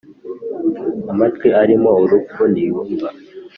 amatwi 1.11 1.47
arimo 1.61 1.91
urupfu 2.03 2.41
ntiyumva 2.51 3.09